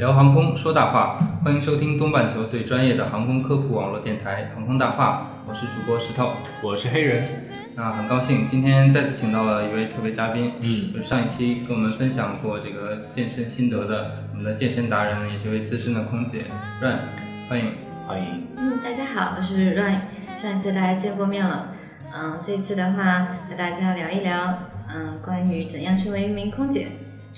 [0.00, 6.30] 聊航空说大话，欢迎收听东半球最专业的航空科普网络电台《航空大话》，我是主播石头。
[6.62, 16.46] 我是黑人，那很高兴今天再次请到了一位特别嘉宾，嗯就是上一期跟我们分享过这个健身心得的我们的健身达人，也是一位资深的空姐
[16.80, 16.98] Run，
[17.50, 17.66] 欢迎。
[18.08, 18.48] 欢迎。
[18.56, 20.00] 嗯，大家好，我是 Ryan。
[20.34, 21.74] 上一次大家见过面了，
[22.10, 26.86] 嗯，这次的话和大家聊一聊，嗯，关于怎样成为一名空姐。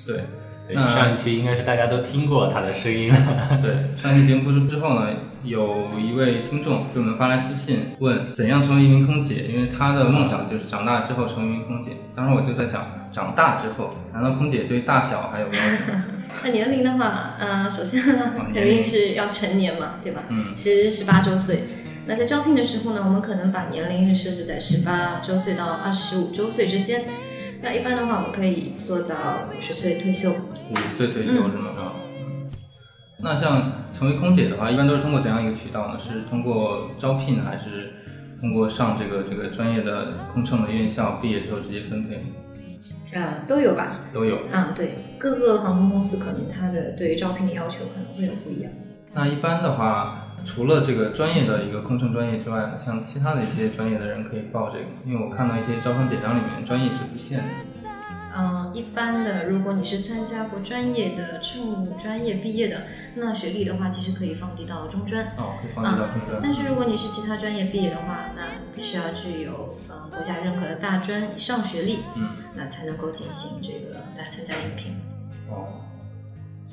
[0.06, 0.22] 对，
[0.66, 3.18] 对，那上一期应该是大家都听过他的声音了。
[3.60, 5.08] 对，上一期节目播出之后呢，
[5.44, 11.90] 有一位听众给我们发来私信，问怎样成为一名空姐，因为他的梦想就是长大之后成为一名空姐。
[12.14, 15.92] 当时我就在想，长大之后，难道空姐对大小还有要求？
[16.44, 18.02] 那年龄的话，嗯、首先，
[18.52, 20.22] 肯定是要成年嘛，对吧？
[20.28, 21.64] 嗯十十八周岁。
[22.06, 27.04] 那在招聘的时候呢，我们可能把年龄是设置在十八周岁到二十五周岁之间。
[27.62, 30.30] 那一般的话，我们可以做到五十岁退休。
[30.30, 31.70] 五十岁退休是吗？
[32.20, 32.50] 嗯。
[33.18, 35.98] 那像成为空姐的话，一般都是通过怎样一个渠道呢？
[35.98, 37.92] 是通过招聘，还是
[38.40, 42.20] 通过上这个这个专业的空乘的院校，毕业之后直接分配？
[43.14, 44.00] 呃，都有吧？
[44.12, 44.38] 都有。
[44.50, 48.72] 啊，对，各个航空公司可能它的对于招聘的要求可能会有不一样。
[49.14, 57.44] 那一般的话，除了这个专业的一个空乘专业之外呢，像其他的一些专业的人可以报这个，因为我看到一些招生简章里面专业是不限的。
[58.34, 62.78] 嗯，一般的，如果你是参加过专业的乘务专业毕业的，
[63.14, 65.22] 那学历的话，其实可以放低到中专。
[65.36, 66.40] 哦，可以放低到中专。
[66.42, 68.42] 但是如果你是其他专业毕业的话，那
[68.74, 74.96] 必须要具有呃国家认可的大专以上学历，嗯，那才能够进行这个来参加应聘。
[75.50, 75.68] 哦，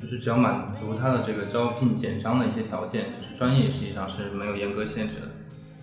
[0.00, 5.28] 就是只要满足他的这个招聘简章的一些条件，就是专业实际上是没有严格限制的。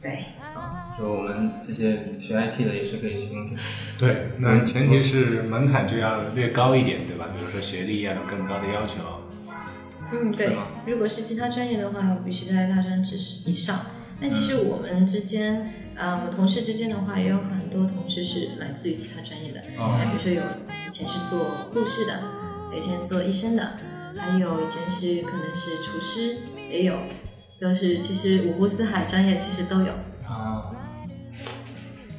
[0.01, 3.57] 对，啊，就我们这些学 IT 的也是可以去应聘。
[3.99, 7.25] 对，那前提是门槛就要略高一点，对吧？
[7.35, 8.95] 比如说学历要有更高的要求。
[10.11, 10.55] 嗯，对。
[10.85, 13.77] 如果是其他专业的话，我必须在大专知识以上。
[14.19, 19.59] 但其实我们之间，呃，我同事之间的话，也有很多同事是来自于其他专业的。
[19.77, 20.41] 哦那比如说有
[20.87, 22.23] 以前是做护士的，
[22.71, 23.73] 有以前做医生的，
[24.17, 26.37] 还有以前是可能是厨师，
[26.69, 26.97] 也有，
[27.59, 29.93] 都是其实五湖四海专业其实都有。
[30.27, 30.71] 啊，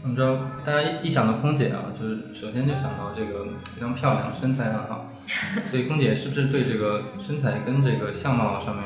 [0.03, 3.45] 我们知道大家一一想到空姐啊，就是首先就想到这个
[3.75, 5.11] 非常漂亮，身材很好，
[5.71, 8.85] 所以空姐是不是对这个身材跟这个相貌上面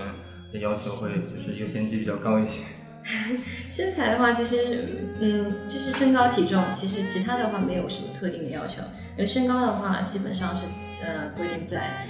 [0.53, 2.65] 的要求会就是优先级比较高一些？
[3.69, 8.81] 身材的话，其实嗯，就是身高体重，其实其他的话没有什么特定的要求。
[9.17, 10.67] 因为身高的话，基本上是
[11.03, 12.07] 呃规定在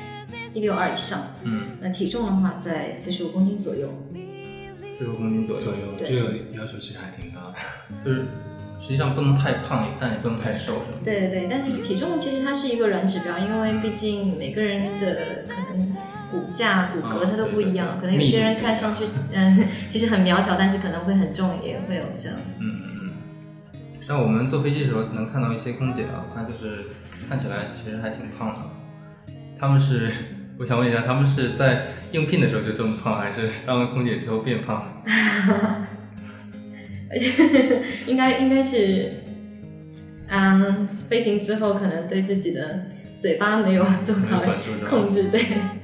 [0.55, 3.89] 一六二以上，嗯，那体重的话在四十五公斤左右。
[4.97, 7.55] 四十五公斤左右左右，这个要求其实还挺高的。
[8.05, 8.27] 就是
[8.81, 10.83] 实际上不能太胖，但也不能太瘦？
[11.03, 15.97] 对对对，但是体重其实它是一个软指标，因为毕竟每个人的可能
[16.31, 22.39] 骨架、骨骼啊它都不一样，对对对可能有些人看上去嗯 其实很苗条，但是可能会很重，也会有这样。
[22.61, 23.11] 嗯嗯嗯。
[24.07, 26.85] 像我们坐飞机的时候能看到一些空姐啊，她就是
[27.29, 28.59] 看起来其实还挺胖的。
[29.59, 30.11] 他们是，
[30.63, 35.03] 我想问一下，他们是在应聘的时候就这么胖，还是当了空姐之后变胖？
[37.11, 39.11] 而 且应该应该是，
[40.29, 42.87] 嗯，飞行之后可能对自己的
[43.21, 44.41] 嘴巴没有做到
[44.89, 45.41] 控制，对。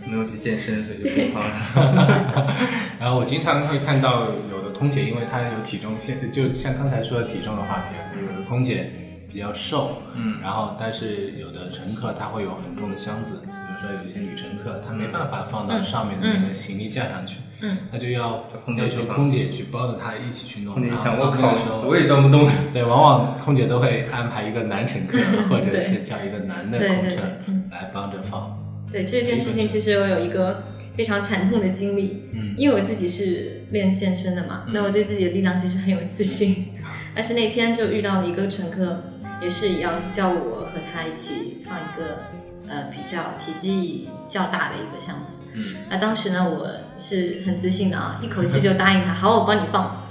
[0.06, 2.57] 没有去健身，所以就变胖了。
[3.01, 8.92] 然后我经常会看到有的空姐，因为她有体重限，就像刚才说的体重的话题啊，就有的空姐
[9.33, 10.41] 比较瘦，嗯。
[10.42, 20.75] 然后但是有的乘客他会有很重的箱子，比如说有一些女乘客她没办法放到上面的那个行李架上去，嗯，她就要空姐要求去空姐去包着她一起去弄。
[20.75, 22.48] 空姐想，然后我靠我也端不动。
[22.72, 27.69] 对，往往空姐都会安排一个男乘客， 或者是叫一个男的空乘嗯。
[27.71, 28.57] 来帮着放。
[28.91, 30.65] 对这件事情，其实我有一个
[30.97, 32.54] 非常惨痛的经历，嗯。
[32.57, 36.66] 因为我自己是练健身的嘛，那我对自己的力量其实很有自信，
[37.15, 39.04] 但是那天就遇到了一个乘客，
[39.40, 42.24] 也是一样叫我和他一起放一个
[42.68, 46.68] 呃比较体积较大的一个箱子，嗯，那当时呢我
[46.98, 50.04] 是很自信的啊， 一口气就答应他，好，我帮你放，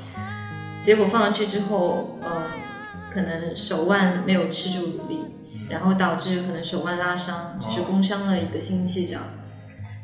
[0.82, 2.52] 结果放上去之后，呃，
[3.12, 5.20] 可能手腕没有吃住力，
[5.70, 9.24] 然后导致可能手腕拉伤，就是工伤了一个星期这样。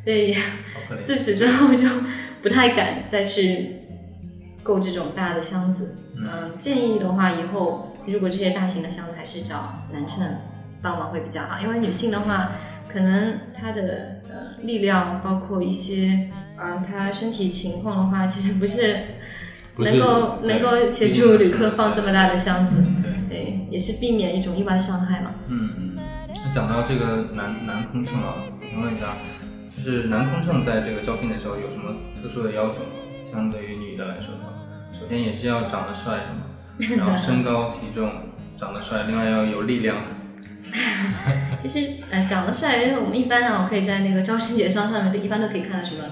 [0.03, 0.35] 所以。
[0.97, 1.87] 自此之后就
[2.43, 3.77] 不太敢再去
[4.61, 5.95] 购这种大的箱子。
[6.23, 10.25] 嗯、建议的话，以后如果这些大型的箱子，还是找男生
[10.81, 12.51] 帮忙会比较好，因为女性的话，
[12.87, 18.97] 可能她的呃力量，包括一些嗯、呃她身体情况的话，其实不是
[19.77, 22.83] 能够对能够协助旅客放这么大的箱子，
[23.29, 25.31] 对，也是避免一种意外伤害嘛。
[25.47, 25.97] 嗯嗯。
[26.27, 29.07] 那讲到这个男男空乘啊，我想问一下，
[29.75, 33.01] 就是男空乘在这个招聘的时候有什么特殊的要求吗？
[33.23, 34.52] 相对于女的来说的话，
[35.03, 36.21] 首先也是要长得帅
[36.79, 37.03] 是吗？
[37.05, 38.09] 然后身高体重
[38.57, 39.97] 长得帅，另外要有力量。
[41.61, 46.03] 其实，呃，长得帅，因为我们一般啊，可以在那个招生简章上面，都一般都可以看到什么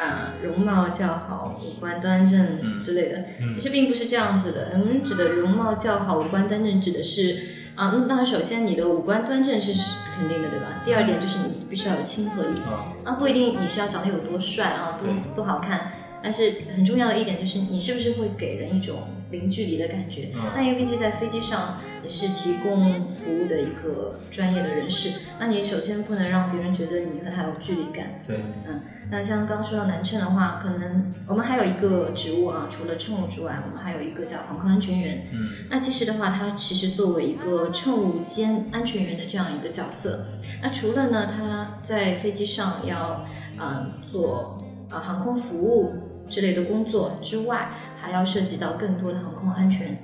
[0.00, 3.24] 啊、容貌较好、五官端正之类的。
[3.54, 4.68] 其实并不是这样子的。
[4.74, 7.40] 我们指的容貌较好、五官端正，指的是
[7.74, 9.72] 啊，那首先你的五官端正是
[10.16, 10.66] 肯定的，对吧？
[10.84, 15.92] 第二点就是你必须要有亲和力啊，啊，不一定你是要长得有多帅啊，多对多好看。
[16.22, 20.30] 但是很重要的一点就是，你是不是会给人一种零距离的感觉？
[20.34, 28.20] 嗯那因为毕竟在飞机上你是提供服务的一个专业的人士，那你首先不能让别人觉得你和他有距离感。
[28.26, 28.36] 对，
[28.66, 28.80] 嗯，
[29.10, 35.24] 那像刚刚说到男乘的话，可能我们还有一个职务啊，除了乘务之外，我们还有一个叫航空安全员。
[35.32, 40.26] 嗯那其实的话，他其实作为一个乘务兼安全员的这样一个角色，
[40.62, 43.26] 那除了呢，他在飞机上要
[43.58, 45.94] 啊、做啊、航空服务
[46.28, 47.68] 之类的工作之外，
[48.00, 49.98] 还要涉及到更多的航空安全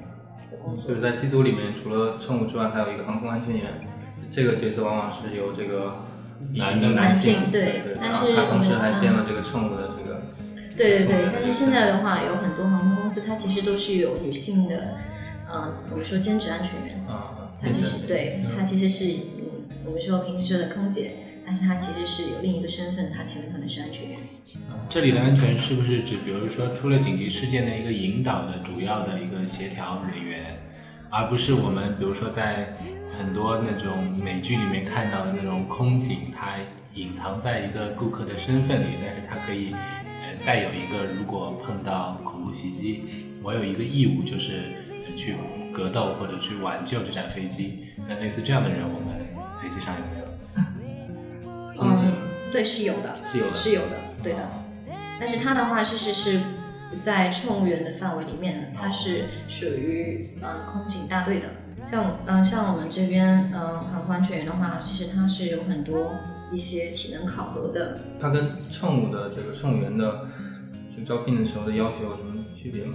[0.50, 1.00] 的工作就是。
[1.00, 3.80] 在机组里面，除了乘务之外，还有一个航空安全员，
[4.30, 5.92] 这个角色往往是由这个
[6.56, 10.22] 男的男性男性对对，但是他同时还兼了这个乘务的这个，
[10.76, 14.96] 对对对，但是现在的话，有很多航空公司它其实都是有女性的，
[15.52, 21.12] 嗯、我们说兼职安全员，啊，它其实对它其实是嗯，我们说平时说的空姐，
[21.44, 24.18] 但是他其实是有另一个身份，他其实可能是安全员。
[24.88, 30.58] 这里的安全是不是指，比如说出了紧急事件的一个引导的主要的一个协调人员，
[31.10, 32.74] 而不是我们比如说在
[33.18, 36.56] 很多那种美剧里面看到的那种空警，他
[36.94, 43.04] 隐藏在一个顾客的身份里，但是他可以呃带有一个，如果碰到恐怖袭击，
[43.42, 44.60] 我有一个义务就是
[45.16, 45.34] 去
[45.72, 47.78] 格斗或者去挽救这架飞机。
[48.06, 49.18] 那类似这样的人，我们
[49.60, 50.81] 飞机上有没有？
[51.84, 52.12] 嗯，
[52.50, 54.48] 对，是有的，是有的是有的，对的。
[55.18, 56.40] 但是它的话，其实是
[56.90, 61.48] 不在乘务员的范围里面，它是属于呃空警大队的。
[61.90, 66.12] 像嗯像我们这边嗯航空安全员的话，其实它是有很多
[66.52, 67.98] 一些体能考核的。
[68.20, 70.26] 它跟乘务的这个乘务员的
[70.96, 72.94] 就招聘的时候的要求有什么区别吗？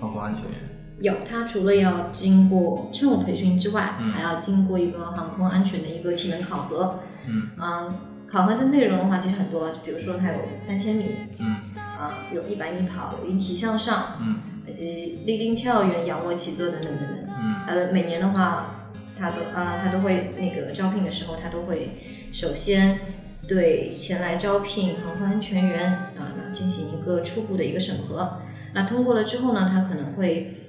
[0.00, 0.60] 航空安全员，
[1.00, 7.00] 有，它除了要经过乘务培训之外，嗯还要经过一个航空安全的一个体能考核。
[7.26, 7.88] 嗯啊、
[8.26, 17.34] 考核的内容的话，其实很多，比如说它有三千米，嗯啊、有一百米跑，有引体向上，嗯以及立定跳远、仰卧起坐等等等等。
[17.40, 21.98] 嗯呃，每年的话，他都啊、他都会那个招聘的时候，他都会
[22.32, 22.98] 首先
[23.46, 28.40] 对前来招聘航空安全员啊、进行一个初步的一个审核。
[28.74, 30.67] 那通过了之后呢，他可能会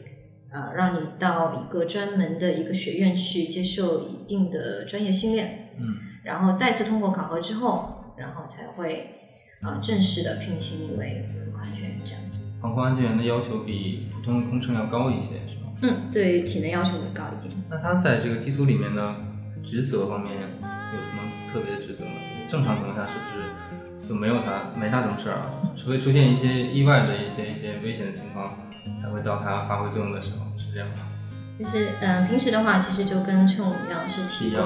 [0.51, 9.15] 啊、让你到一个专门的一个学院去接受一定的专业训练，嗯然后再次通过考核之后，然后才会
[9.61, 12.21] 啊、正式的聘请你为航空安全员这样。
[12.61, 15.71] 航空安全员的要求比普通的空乘要高一些，是吗？
[15.81, 17.63] 嗯，对体能要求会高一点。
[17.69, 19.15] 那他在这个机组里面呢
[19.63, 22.11] 职责方面有什么特别的职责吗？
[22.47, 25.71] 正常情况下是不是就没有啥没啥什么事儿啊？
[25.75, 28.57] 除非出现一些意外的一些一些危险的情况，
[29.00, 31.07] 才会到它发挥作用的时候，是这样吗？
[31.53, 34.62] 其实，嗯、平时的话，其实就跟乘务一样，是提供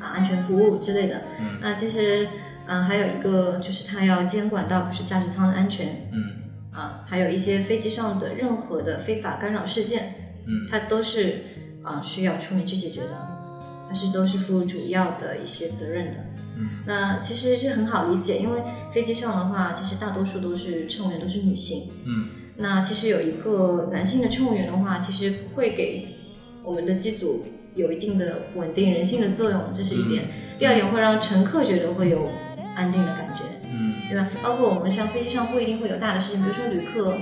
[0.00, 1.20] 啊安全服务之类的。
[1.40, 2.28] 嗯那其实，
[2.66, 10.14] 嗯、还有一个就是他要监管到不是驾驶舱的安全嗯啊，还有一些飞机上的任何的非法干扰事件，
[10.46, 11.44] 嗯它都是
[11.84, 13.28] 啊需要出面去解决的，
[13.88, 16.16] 它是都是负主要的一些责任的。
[16.56, 18.60] 嗯那其实是很好理解，因为
[18.92, 21.92] 飞机上的话，其实大多数都是乘务员都是女性。
[22.06, 26.06] 嗯那其实有一个男性的乘务员的话，其实会给
[26.62, 27.44] 我们的机组
[27.74, 30.24] 有一定的稳定人性的作用，这是一点。
[30.58, 32.28] 第二点会让乘客觉得会有
[32.76, 33.42] 安定的感觉，
[33.72, 34.28] 嗯对吧？
[34.42, 37.16] 包括我们像飞机上不一定会有大的事情，比如说旅客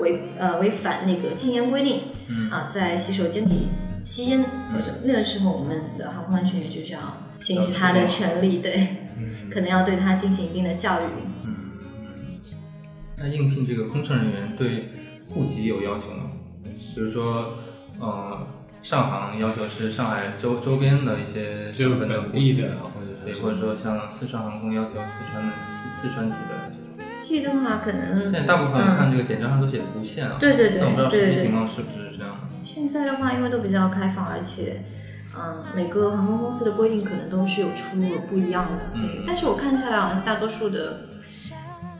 [0.00, 3.68] 违呃违反那个禁烟规定嗯啊，在洗手间里
[4.02, 4.42] 吸烟
[4.72, 8.86] 或者那个时候，我们的航空安全员就是要行使他的权利，对，
[9.52, 11.04] 可能要对他进行一定的教育。
[13.20, 14.90] 那应聘这个空乘人员对
[15.28, 16.30] 户籍有要求吗？
[16.94, 17.54] 比如说，
[18.00, 18.46] 呃，
[18.82, 27.08] 上航要求是上海周周边的一些就省份的本地户籍的或者是对，或者说像四川航空要求四川的四四川籍的这种。
[27.20, 32.38] 这个的话可能现在大部分看这个简章上都写的无限啊，对对对但我不知道实际情况是不是这样的。
[32.64, 34.84] 现在的话，因为都比较开放，而且，
[35.36, 41.00] 嗯，每个航空公司的规定可能都是有出入不一样的，所以，但是我看下来，好像大多数的，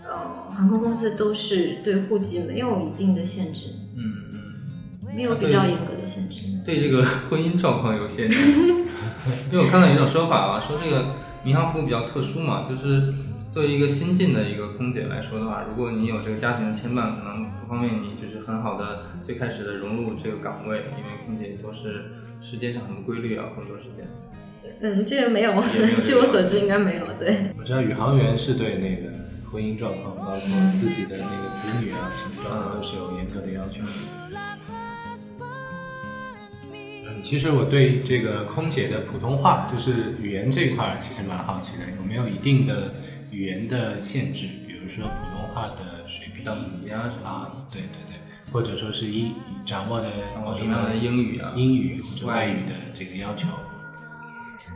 [0.08, 5.14] 呃，航空公司都是对户籍没有一定的限制，嗯嗯。
[5.14, 6.42] 没有比较严格的限制。
[6.64, 8.38] 对这个 婚姻状况有限制，
[9.52, 13.12] 因为我看到有一种说法啊，说这个民航服务比较特殊嘛，就是
[13.50, 22.04] 作为一个新进的一个空姐来说的话，如果你有这个家庭的牵绊，可能不方便你就是很好的最开始的融入这个岗位，因为空姐都是
[22.40, 24.06] 时间上很不规律啊，工作时间。
[24.80, 27.06] 嗯，这个没有没有，据我所知应该没有。
[27.18, 29.10] 对，我知道宇航员是对那个
[29.50, 30.38] 婚姻状况，包括
[30.78, 33.90] 自己的那个子女啊什么状况都是有严格的要求的。
[36.72, 42.92] 嗯，其实我对这个空姐的普通话，就是语言这一块儿，其实蛮好奇的，有没有一定的
[43.32, 44.46] 语言的限制？
[44.66, 48.16] 比如说普通话的水平等级啊什么对对对，
[48.52, 49.32] 或者说是一
[49.64, 53.48] 掌握的掌握什么样的英语啊英语或者外语的这个要求。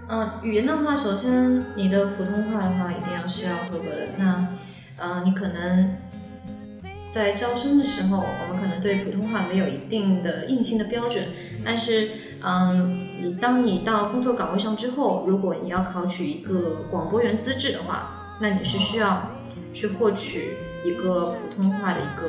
[0.08, 4.08] 嗯，语言的话，首先你的普通话的话一定要是要合格的。
[4.18, 4.48] 那，
[4.96, 5.96] 呃，你可能
[7.10, 11.28] 在招生的时候，我们可能对普通话没有一定的硬性的标准，
[11.64, 12.10] 但是，
[12.42, 19.30] 嗯，你当你到工作岗位上之后，如果你要考取一个广播员资质的话，那你是需要
[19.72, 22.28] 去获取一个普通话的一个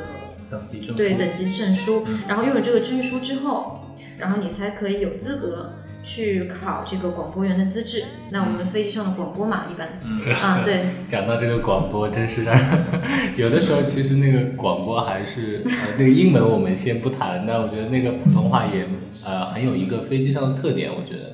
[0.50, 0.94] 等级证书。
[0.94, 3.80] 对等级证书，然后拥有这个证书之后，
[4.16, 5.72] 然后你才可以有资格
[6.04, 8.04] 去考这个广播员的资质。
[8.30, 10.32] 那我们飞机上的广播嘛，一般，嗯。
[10.34, 12.84] 啊，对， 讲到这个广播，真是让人
[13.36, 18.86] 有的时候其实那个广播还是呃那个英文我们先不谈，但我觉得那个普通话也
[19.24, 21.32] 呃很有一个飞机上的特点，我觉得。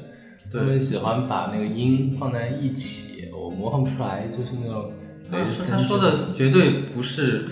[0.53, 4.91] 他们喜欢把那个音放在一起，我模仿不出来，就是那种
[5.31, 7.47] 他说他说的绝对不是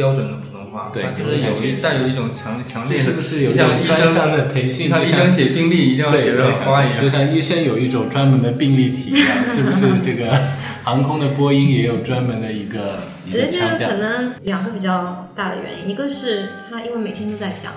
[0.00, 4.88] 标准的普通话，对就是有一带有一种强强烈的，这是不是有就像医专项生的培训？
[4.88, 7.10] 像医生写病历一定要写的很花一样就。
[7.10, 10.34] 像医生有一种专门的病历体一样， 是不是这个
[10.82, 13.94] 航空的播音也有专门的一个一我觉得这个可？
[13.98, 17.72] 能两个比较大的原因，一个是他因为每天都在讲，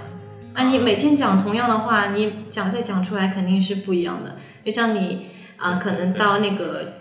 [0.53, 4.37] 啊，你每天讲同样的话，你讲再讲出来肯定是不一样的。
[4.63, 5.25] 就像你
[5.57, 6.93] 啊、可能到那个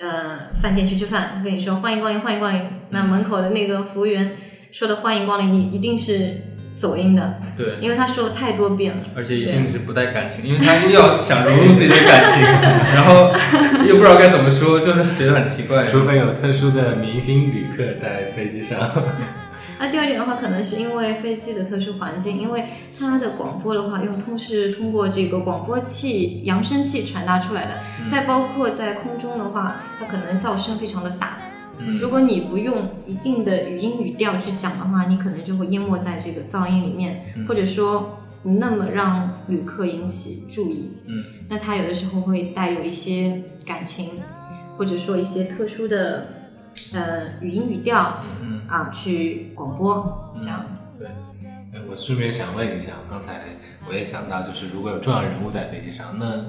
[0.00, 4.36] 呃饭店去吃饭，跟你说欢迎光临，欢迎光临，那门口的那个服务员
[4.72, 6.36] 说的欢迎光临，你一定是
[6.76, 9.02] 走音的，对，因为他说了太多遍了。
[9.16, 12.42] 而且一定是不带感情，因为他又要想融入自己的感情，
[12.94, 13.32] 然后
[13.86, 15.86] 又不知道该怎么说，就是觉得很奇怪。
[15.86, 18.78] 除非有特殊的明星旅客在飞机上。
[19.80, 22.64] 那第二点的话，可能是因为飞机的特殊环境，因为
[22.98, 27.78] 它的广播的话，用通是通过这个广播器、扬声器传达出来的。
[28.10, 31.38] 再包括在空中的话，它可能噪声非常的大。
[31.78, 40.92] 嗯如果你不用一定的语音语调去讲的话，你可能就会淹没在这个噪音里面，或者说不那么让旅客引起注意。
[41.06, 44.20] 嗯，那它有的时候会带有一些感情，
[44.76, 46.26] 或者说一些特殊的
[46.92, 48.22] 呃语音语调。
[48.42, 50.64] 嗯，啊去广播这样。
[50.98, 51.08] 对
[51.88, 53.40] 我顺便想问一下，刚才
[53.88, 56.44] 我也想到，就是如果有重要人物在飞机上，那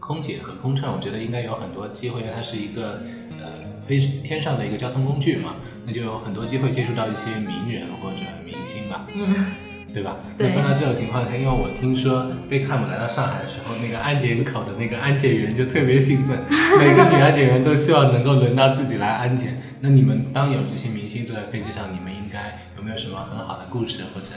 [0.00, 2.98] 空姐和空乘，我觉得应该有很多机会，因为它是一个
[3.42, 3.50] 呃
[3.86, 9.46] 飞天上的一个交通工具嘛，那就有很多机会接触到一些名人或者明星吧，嗯，
[9.92, 10.16] 对吧？
[10.38, 16.38] 对那碰到这种情况下，因为我听说贝克汉姆来到上海的时候，那个安检口的那个安检员就特别兴奋，
[16.78, 19.60] 每个女安检员都希望能够轮到自己来安检。
[19.80, 24.28] 那你们当有这些明星坐在飞机上，你们应该有没有什么很好的故事或者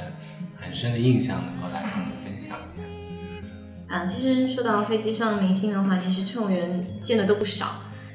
[0.57, 2.83] 很深的印象能够来跟我们分享一下？
[3.87, 7.67] 啊，其实说到飞机上的明星的话，其实乘务员见的都不少。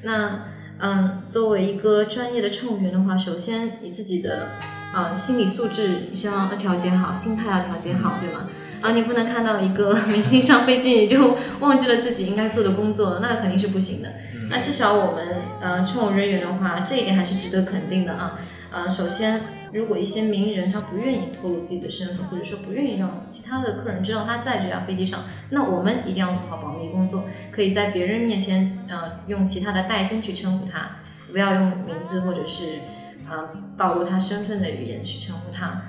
[0.03, 0.45] 那
[0.83, 4.49] 嗯，作为一个专业的乘务员的话，首先你自己的
[4.95, 8.49] 嗯心理素质，你希望要调节好，心态要调节好，对吗？
[8.81, 14.09] 啊，你不能看到一个 明星上飞机，你就 忘记了自己应该做的工作，那肯定是不行的。
[14.51, 15.25] 那至少我们
[15.61, 18.41] 呃乘务人员的话，这一点还是值得肯定的啊。
[18.73, 19.41] 呃，首先，
[19.73, 30.99] 如果一些名人他不愿意透露自己的身份，或者说不愿意让其他的客人知道他在这架飞机上，那我们一定要做好保密工作，可以在别人面前呃用其他的代称去称呼他，
[31.31, 32.81] 不要用名字或者是
[33.29, 35.83] 呃暴露他身份的语言去称呼他。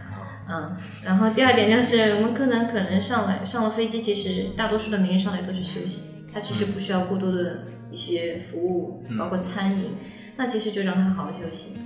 [0.46, 0.76] 嗯，
[1.06, 9.92] 然后第二点就是，我们可能可能上来上了飞机，其实大多数的名人上来都是休息，他其实不需要过多的一些服务，包括餐饮，
[10.36, 11.78] 那其实就让他好好休息。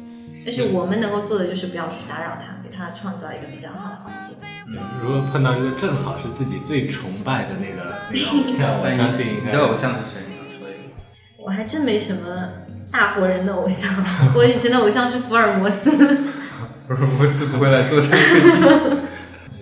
[0.47, 4.37] 但是我们能够做的就是不要去打扰他，给他创造一个比较好的环境。
[4.65, 10.21] 嗯，如果碰到一个正好是自己最崇拜的那个那个偶像， 我相信应该你的偶像是谁？
[10.25, 10.93] 你能说一个。
[11.37, 12.47] 我还真没什么
[12.93, 13.91] 大活人的偶像，
[14.33, 15.91] 我以前的偶像是福尔摩斯。
[16.79, 18.96] 福尔摩斯不会来做这个飞机。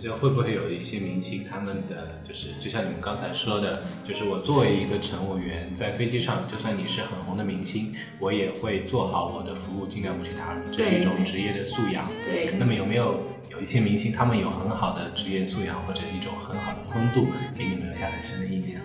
[0.05, 12.07] 就会不会有一些明星，他们的就是就像你们刚才说的，就是我作为一个乘务员，在飞机上，就算你是很红的明星，我也会做好我的服务，尽量不去打扰，这是一种职业的素养。
[12.23, 13.19] 对，那么有没有
[13.49, 17.25] 有一些明星，他们有很好的职业素养或者一种很好的风度，
[17.57, 18.79] 给你们留下很深的印象？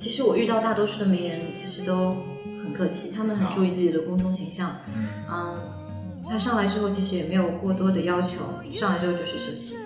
[0.00, 2.16] 其实我遇到大多数的名人，其实都
[2.62, 4.72] 很客气，他们很注意自己的公众形象。
[5.28, 5.54] 嗯，
[6.28, 8.38] 他上来之后其实也没有过多的要求，
[8.72, 9.76] 上来之后就是休息。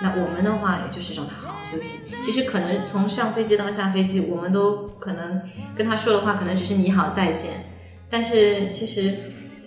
[0.00, 1.90] 那我们的话，也就是让他好好休息。
[2.20, 5.40] 其实可能从上飞机到下飞机，我们都可能
[5.76, 7.50] 跟他说的话，可能只是你好再见。
[8.10, 9.14] 但是其实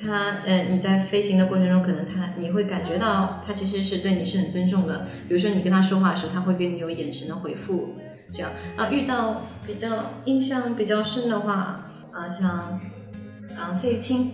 [0.01, 5.07] 他，呃，你在飞行的过程中，可能他你会感觉到他其实是对你是很尊重的。
[5.27, 7.95] 比如说你跟他说话的时候，他会给你有眼神的回复，
[8.33, 8.89] 这样啊。
[8.89, 12.79] 遇到比较印象比较深的话，啊，像
[13.57, 14.31] 啊费玉清，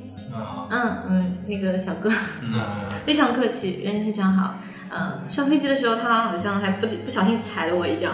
[0.70, 0.98] 嗯。
[1.10, 2.10] 嗯，那个小哥。
[2.42, 2.60] 嗯，
[3.06, 4.56] 非常客气，人非常好。
[4.94, 8.10] 嗯，上飞机的时候他好像还不不小心踩了我一脚，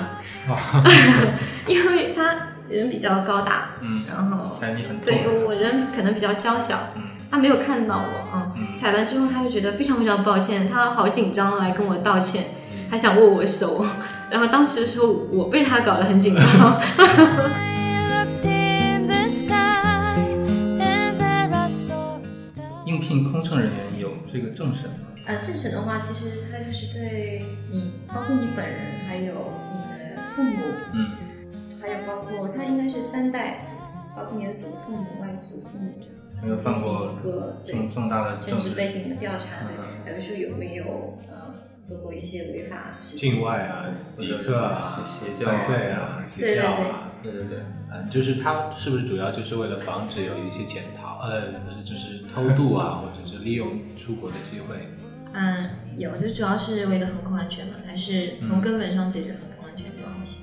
[1.67, 2.24] 因为他
[2.69, 5.00] 人比较高大，嗯，然后踩你很。
[5.00, 7.03] 对我人可能比较娇小，嗯。
[7.29, 8.75] 他没有看到我，嗯，嗯。
[8.77, 12.43] 踩完之后他就觉得非常非常抱歉，他好紧张来跟我道歉，
[12.89, 13.83] 还想握我手，
[14.29, 16.79] 然后当时的时候我被他搞得很紧张，
[23.07, 25.07] 聘空乘人员有这个政审吗？
[25.25, 29.33] 呃，政审的话，其实他就是对你，包括你本人，还有
[29.71, 30.57] 你的父母，
[30.93, 31.11] 嗯，
[31.81, 33.65] 还有包括他应该是三代，
[34.13, 35.97] 包括你的祖父母、外祖父母，
[36.43, 41.55] 没有进行犯过一个对这么这么大的政政治治背景的调查，嗯对，还有说有没有呃
[41.87, 43.31] 做过一些违法事情。
[43.31, 51.53] 境外啊，敌特啊，邪邪教罪啊，邪教啊，对对对，嗯，就是他是不是主要就是为了防止有一些潜逃，呃，
[51.84, 54.90] 就是偷渡啊，或者是利用出国的机会？
[55.34, 60.38] 嗯，有，就主要是为了航空安全嘛，还是从根本上解决航空安全的问题。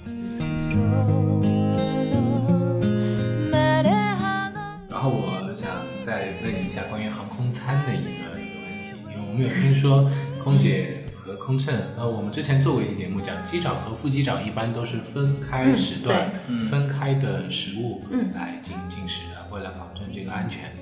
[4.89, 5.71] 然后我想
[6.03, 10.11] 再问一下关于航空餐的一个一个问题，因为我们有听说
[10.43, 11.04] 空姐和
[11.45, 20.73] 空乘，呃，我们之前做过一期节目讲，机长和副机长一般都是分开时段、嗯分开的食物嗯来进进食的，为了保证这个安全。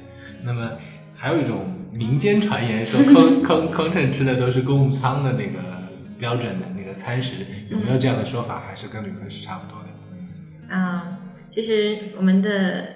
[0.45, 0.73] 那么
[1.17, 5.59] 还有一种民间传言说 空空空乘吃的都是公务舱的那个
[6.19, 8.63] 标准的那个餐食，有没有这样的说法？
[8.65, 10.75] 还是跟旅客是差不多的？
[10.77, 11.19] 啊，
[11.51, 12.95] 其实我们的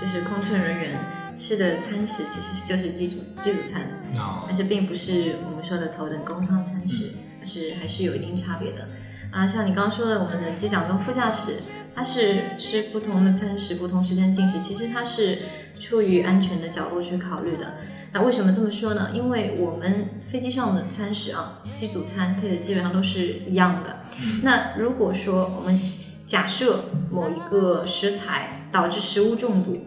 [0.00, 0.98] 就是空乘人员
[1.36, 3.82] 吃的餐食其实就是机组机组餐，
[4.16, 8.88] 哦但是并不是我们说的头等公舱餐食，但是还是有一定差别的。
[9.30, 11.56] 啊，像你刚刚说的，我们的机长跟副驾驶，
[11.94, 15.40] 他是吃不同的餐食，不同时间进食，其实他是
[15.80, 17.74] 出于安全的角度去考虑的。
[18.12, 19.10] 那为什么这么说呢？
[19.12, 23.98] 因为我们飞机上的餐食啊，机组餐配的基本上都是一样的。
[24.42, 25.80] 那如果说我们
[26.24, 29.84] 假设某一个食材导致食物中毒，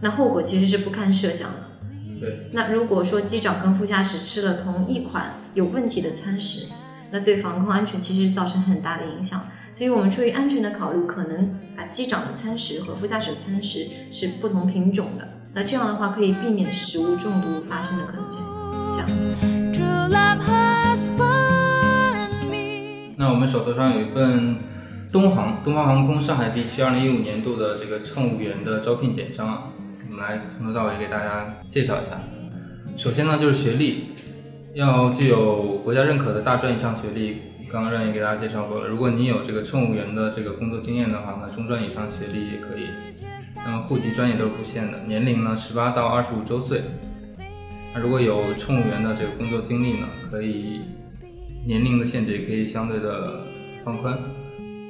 [0.00, 1.56] 那后果其实是不堪设想的。
[2.20, 6.66] 对，那如果说机长跟副驾驶吃了同一款有问题的餐食，
[7.10, 9.40] 那对防空安全其实造成很大的影响。
[9.74, 15.28] 所以我们出于安全的考虑，可能把机长的餐食和副驾驶的餐食是不同品种的。
[15.54, 18.40] 那这样的话，可以避免食物中毒发生的可能性。
[18.92, 19.16] 这样子。
[23.16, 24.56] 那我们手头上有一份
[25.12, 29.64] 东航东方航空上海地区二零一五年度的这个乘务员的招聘简章啊，
[30.20, 32.20] 来从头到尾给大家介绍一下。
[32.96, 34.04] 首先呢，就是学历，
[34.74, 37.38] 要具有国家认可的大专以上学历。
[37.72, 42.88] 刚刚让也给大家介绍过了，如果你有这个乘务员的这个工作经验的话，那中专以上学历也可以。
[43.54, 46.82] 那么户籍专业都是不限的，年龄呢十八到二十五周岁。
[47.94, 50.80] 那如果有乘务员的这个工作经历呢，可以
[51.64, 53.42] 年龄的限制也可以相对的
[53.84, 54.18] 放宽。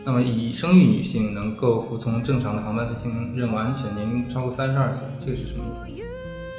[0.05, 5.87] 那么已生育女性能够服从正常的航班飞行任务安全，年龄超过三十二岁，这个是什么意思？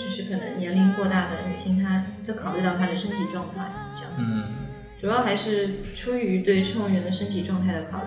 [0.03, 4.11] 就是可能年龄过大的女性，她就考虑到她的身体状态，这样。
[4.17, 4.43] 嗯
[4.99, 8.03] 主要还是出于对乘务员的身体状态的考虑，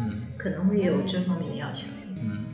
[0.00, 1.88] 嗯可能会有这方面的要求。
[2.22, 2.46] 嗯。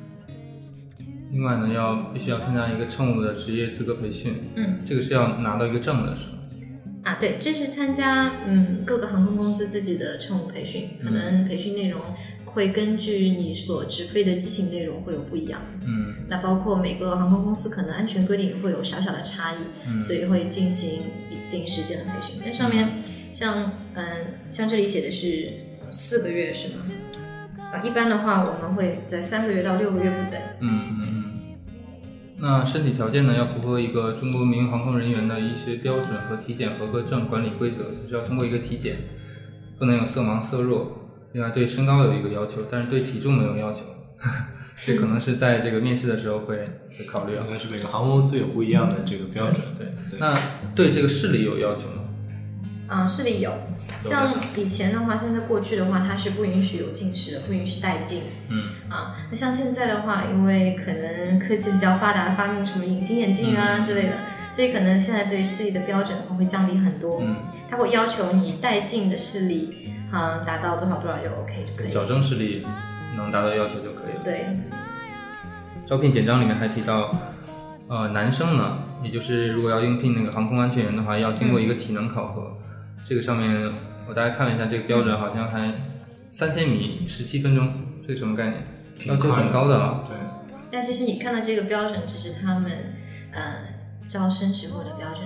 [1.30, 6.33] 另外呢，要必须要参加一个乘务的职业资格培训，嗯，这个是要拿到一个证的，是吗？
[7.14, 12.00] 啊，对，这是参加嗯各个航空公司自己的乘务培训，可能培训内容
[12.44, 15.60] 会根据你所执飞的机型内容会有不一样。
[15.86, 22.40] 嗯那包括每个航空公司可能安全规定也会有小小的差异，嗯所以会进行一定时间的培训。
[22.44, 22.88] 那上面
[23.32, 24.04] 像嗯
[24.50, 25.52] 像这里写的是
[25.92, 26.84] 四个月是吗？
[27.72, 30.40] 啊，一般的话我们会在三个月到六个月不等。
[30.60, 31.23] 嗯嗯嗯。
[32.46, 38.96] 那身体条件呢，要符合一个中国民用航空人员的医学标准和体检合格证管理规则，就是要通过一个体检，
[39.78, 41.08] 不能有色盲、色弱。
[41.32, 43.80] 另外对身高有一个要求，但是对体重没有要求，
[44.76, 46.58] 这可能是在这个面试的时候会
[46.98, 47.52] 会考虑啊应。
[47.52, 49.64] 该是每个航空公司有不一样的这个标准。
[49.78, 50.38] 对对那
[50.74, 52.04] 对这个视力有要求吗？
[52.88, 53.50] 啊，视力有，
[54.08, 59.16] 像以前的话，现在过去的话，它是不允许有近视的，不允许戴镜嗯啊。
[59.30, 64.16] 那像现在的话，因为可能科技比较发达，发明什么隐形眼镜啊之类的，
[64.52, 67.20] 所以可能现在对视力的标准会降低很多。
[67.22, 67.36] 嗯，
[67.70, 72.04] 它会要求你戴镜的视力，啊，达到多少多少就 OK 就可以矫。
[72.04, 72.66] 正视力
[73.16, 74.20] 能达到要求就可以了。
[74.22, 74.46] 对，
[75.86, 77.14] 招聘简章里面还提到，
[77.88, 82.52] 呃，男生呢，也就是如果要应聘那个航空安全员的话，要经过一个体能考核。
[83.06, 83.52] 这个上面
[84.08, 85.72] 我大概看了一下，这个标准好像还
[86.30, 87.72] 三千米十七分钟，
[88.06, 88.62] 这是什么概念？
[89.06, 90.04] 要求挺高的啊。
[90.08, 90.16] 对，
[90.70, 92.70] 那其实你看到这个标准，只是他们
[93.32, 93.56] 呃
[94.08, 95.22] 招生时候的标准，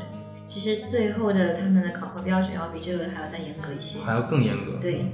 [0.46, 4.00] 其实最后的他们的考核标准要比这个还要再严格一些。
[4.00, 4.78] 还要更严格。
[4.80, 5.04] 对，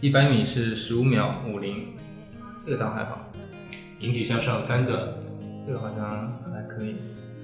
[0.00, 1.94] 一百米是十五秒五零，
[2.66, 3.30] 这个倒还好，
[4.00, 5.18] 引体向上三个，
[5.66, 6.96] 这个好像还可以。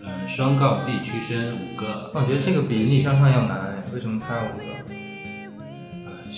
[0.02, 4.99] 呃，双杠臂屈伸五个，我觉得这个比逆向上要难，哎为什么它要五个？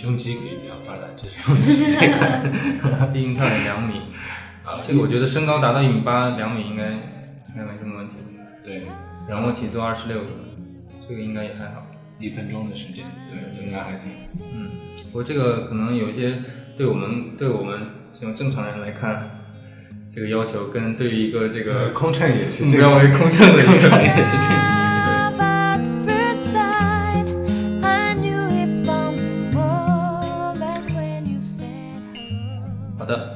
[0.02, 3.06] 呃，胸肌可以比较发达，这是用的是这个。
[3.12, 4.00] 低应跳也两米，
[4.64, 8.14] 啊，这个我觉得身高达到一米八，两米应该应该没什么问题。
[8.64, 8.82] 对，
[9.30, 10.26] 仰卧起坐二十六个，
[11.08, 11.86] 这个应该也还好。
[12.18, 14.10] 一分钟的时间，对，应该还行。
[14.52, 14.70] 嗯，
[15.06, 16.40] 不过这个可能有一些
[16.76, 17.80] 对我们对我们
[18.12, 19.40] 这种正常人来看，
[20.12, 24.81] 这个要求跟对于一个这个空乘也是目标为空乘的一个空乘也是这样。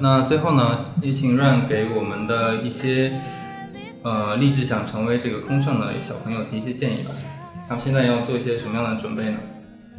[0.01, 3.21] 那最后呢，也请 Run 给我们的一些
[4.03, 7.11] 呃立志想成为这个空乘的小朋友提一些建议吧。
[7.69, 9.39] 他们现在要做一些什么样的准备呢？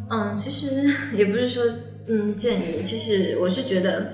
[0.09, 1.63] 嗯，其实也不是说
[2.07, 4.13] 嗯建议，其实我是觉得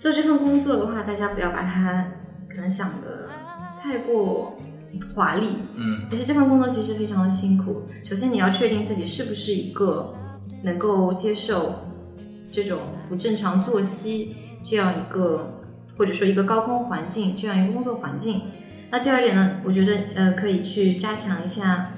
[0.00, 2.06] 做这份工作的话，大家不要把它
[2.48, 3.28] 可能想的
[3.78, 4.58] 太过
[5.14, 7.82] 华丽，嗯而且这份工作其实非常的辛苦。
[8.02, 10.14] 首先你要确定自己是不是一个
[10.62, 11.74] 能够接受
[12.50, 15.60] 这种不正常作息这样一个，
[15.98, 18.40] 或者说一个高空环境这样一个工作环境。
[18.90, 21.92] 那第二点呢，我觉得呃可以去加强一下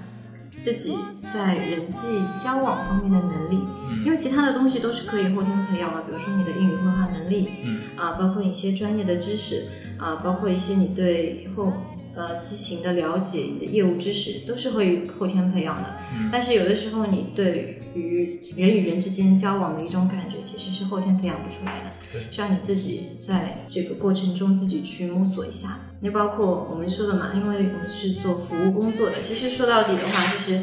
[0.61, 0.97] 自己
[1.33, 3.65] 在人际交往方面的能力，
[4.05, 7.81] 因为其他的东西都是可以后天培养的，比如说你的英语绘画能力，嗯。
[7.97, 11.73] 啊，包括一些专业的知识，啊，包括一些你对后
[12.17, 15.97] 呃机型的了解，你的业务知识都是会后天培养的。
[16.15, 25.79] 嗯但是有的时候你对于人与人之间交往的一种感觉，其实是后天培养不出来的，对需要你自己在这个过程中自己去摸索一下。
[26.01, 30.61] 那包括我们说的嘛，因为我们是做服务工作的，其实说到底的话，就是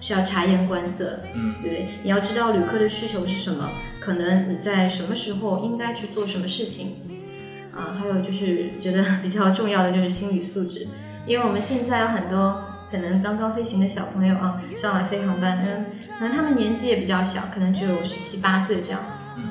[0.00, 1.86] 是要察言观色，嗯对不对？
[2.02, 6.88] 你要知道旅客的需求是什么，可能你在什么时候应该去做什么事情，
[7.76, 10.88] 啊，还有就是觉得比较重要的就是心理素质，
[11.26, 15.86] 因为我们现在有很多可能刚刚飞行的小朋友啊，上来飞航班，嗯，
[16.18, 19.00] 可能他们年纪也比较小，可能只有十七八岁这样，
[19.36, 19.44] 嗯。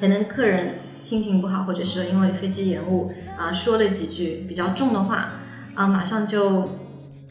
[0.00, 5.32] 可能客人心情不好，或者是因为飞机延误啊，说了几句比较重的话
[5.74, 6.68] 啊，马上就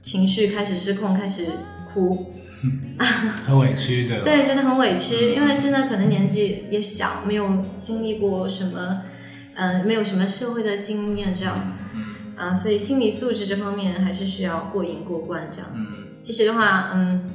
[0.02, 1.48] 情绪开始失控，开始
[1.94, 2.34] 哭，
[3.46, 4.24] 很委屈，对吧？
[4.26, 9.02] 对，真的很委屈，因为真的可能年纪也小，没有经历过什么，
[9.56, 15.70] 嗯、没有什么社会的经验这样，嗯啊，所以心理素质这方面还是需要过瘾过关这样。
[15.76, 15.88] 嗯
[16.24, 17.30] 其实的话，嗯，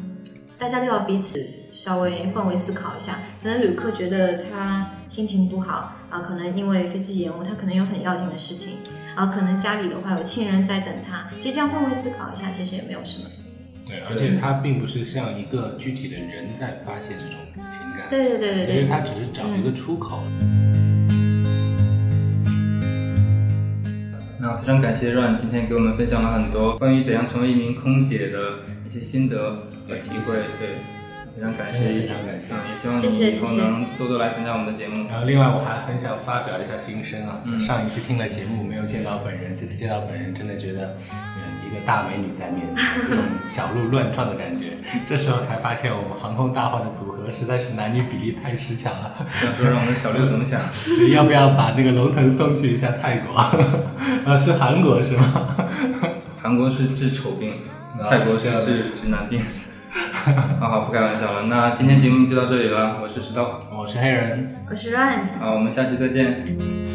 [0.59, 3.19] 大家都要彼此稍微换位思考一下。
[3.43, 8.79] 可能旅客觉得他心情不好啊，可能因为飞机延误，他可能有很要紧的事情
[9.15, 11.29] 啊，可能家里的话有亲人在等他。
[11.37, 13.29] 其实这样换位思考一下，其实也没有什么。
[13.87, 17.37] 对，而且他并不是像一个具体的人在发泄这种
[17.69, 19.01] 情感，对对对对其实他。
[19.01, 20.21] 只是找一个出口。
[24.57, 30.77] 非常感谢 Run 今天给我们分享了很多关于怎样成为一名空姐的一些心得和体会，对，
[31.39, 35.07] 非常感谢，非常感谢嗯，也希望谢谢你以后谢谢能多多来参加我们的节目。
[35.09, 44.73] 然后，另外我还很想发表一下心声啊，就嗯上一期听了节目没有见到本人，这次见到本人，真的觉得，嗯，一个大美女在面前，这种小鹿乱撞的感觉。
[45.07, 49.15] 这时候才发现，我们航空大话的组合实在是男女比例太失强了。
[49.41, 50.61] 想说让我们小六怎么想？
[51.13, 53.37] 要不要把那个龙腾送去一下泰国？
[53.37, 55.55] 啊， 是韩国是吗？
[56.43, 57.51] 韩国是治丑病，
[58.01, 59.41] 啊泰国是治直男病。
[60.61, 61.43] 好 好，不开玩笑了。
[61.45, 65.39] 那今天节目就到这里了，我是石头，我是黑人，我是 Ryan。
[65.41, 66.88] 好，我们下期再见。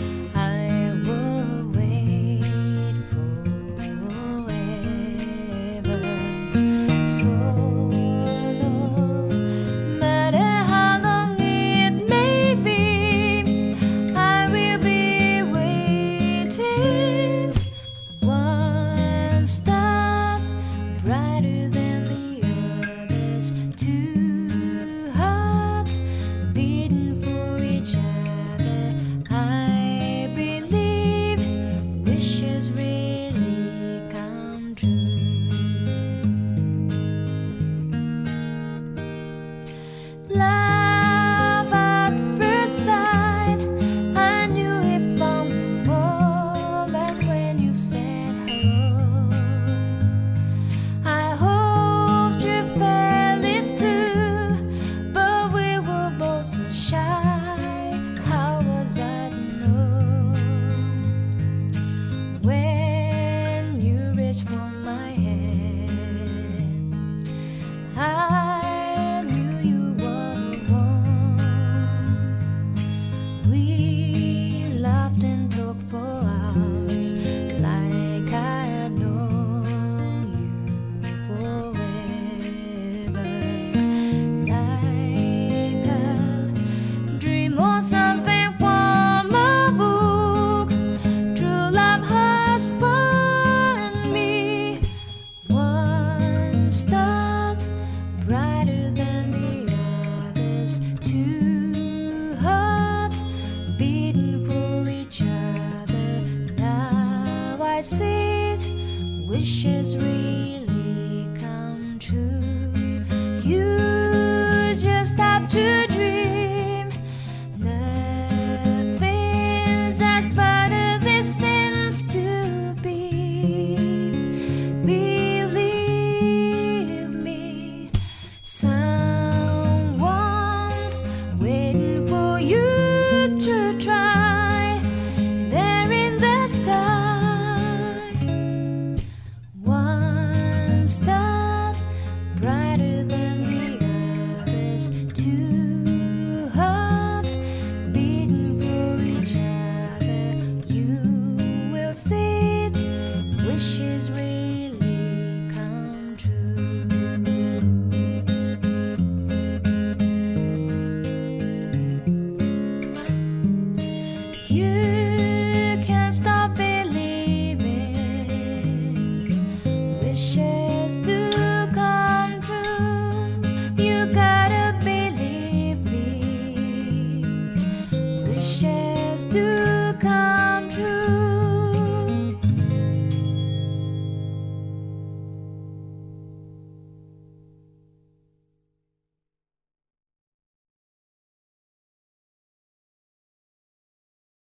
[142.44, 143.23] brighter than